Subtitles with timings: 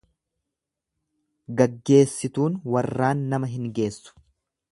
[1.59, 4.19] Gaggeessituun warraan nama hin geessu.